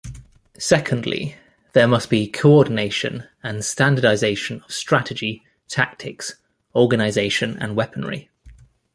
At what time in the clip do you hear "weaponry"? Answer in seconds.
7.75-8.31